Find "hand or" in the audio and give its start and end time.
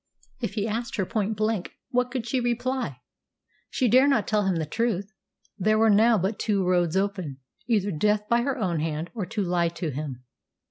8.79-9.27